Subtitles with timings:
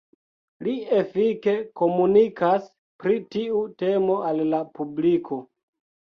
[0.67, 2.65] Li efike komunikas
[3.05, 5.41] pri tiu temo al la publiko.